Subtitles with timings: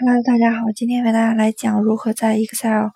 [0.00, 2.88] Hello，大家好，今天为大家来讲如何在 Excel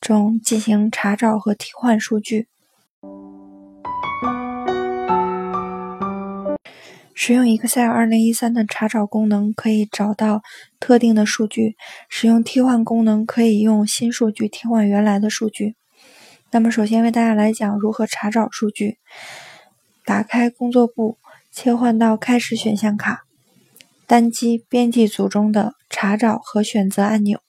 [0.00, 2.48] 中进行查找和替换数据。
[7.14, 10.42] 使用 Excel 2013的查找功能可以找到
[10.80, 11.76] 特定的数据，
[12.08, 15.76] 使用替换功能可以用新数据替换原来的数据。
[16.50, 18.98] 那么，首先为大家来讲如何查找数据。
[20.04, 21.16] 打开工作簿，
[21.50, 23.24] 切换到开始选项卡。
[24.12, 27.40] 单击编辑组中的查找和选择按钮，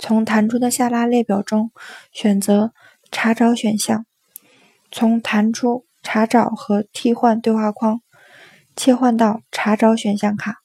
[0.00, 1.70] 从弹出的下拉列表中
[2.10, 2.72] 选择
[3.12, 4.04] 查找选项，
[4.90, 8.00] 从弹出查找和替换对话框
[8.74, 10.56] 切换到查找选项卡，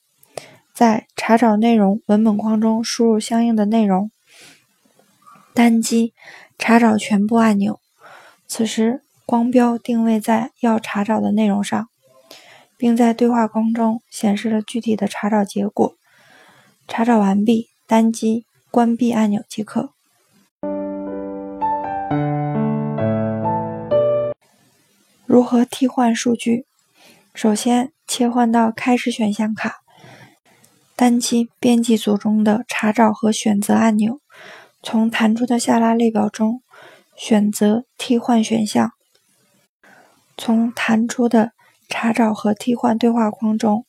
[0.74, 4.10] 在查找内容文本框中输入相应的内容，
[5.54, 6.16] 单击
[6.58, 7.80] 查找全部按钮，
[8.48, 11.90] 此时光标定位在要查找的内容上。
[12.84, 15.96] 并在对话框中显示了具体的查找结果。
[16.86, 19.94] 查找完毕，单击关闭按钮即可。
[25.26, 26.66] 如何替换数据？
[27.34, 29.78] 首先切换到开始选项卡，
[30.98, 34.20] 单击编辑组中的查找和选择按钮，
[34.82, 36.62] 从弹出的下拉列表中
[37.16, 38.92] 选择替换选项，
[40.38, 41.54] 从弹出的。
[41.96, 43.86] 查找和替换对话框中，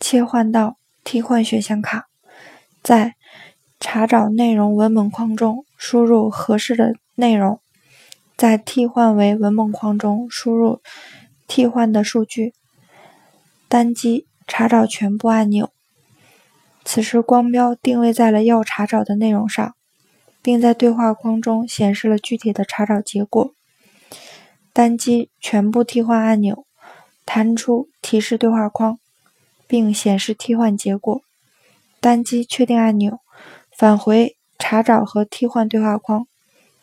[0.00, 2.08] 切换到替换选项卡，
[2.82, 3.14] 在
[3.78, 7.60] 查找内容文本框中输入合适的内容，
[8.38, 10.80] 在替换为文本框中输入
[11.46, 12.54] 替换的数据，
[13.68, 15.70] 单击查找全部按钮。
[16.86, 19.74] 此时光标定位在了要查找的内容上，
[20.40, 23.52] 并在对话框中显示了具体的查找结果。
[24.72, 26.64] 单击全部替换按钮。
[27.34, 28.98] 弹出提示对话框，
[29.66, 31.22] 并显示替换结果。
[31.98, 33.20] 单击确定按钮，
[33.74, 36.26] 返回查找和替换对话框。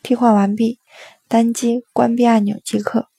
[0.02, 0.80] 替换完毕，
[1.28, 3.09] 单击关闭按钮即可。